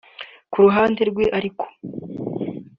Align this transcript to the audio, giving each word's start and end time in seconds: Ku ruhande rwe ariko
Ku 0.51 0.57
ruhande 0.65 1.01
rwe 1.09 1.25
ariko 1.37 1.63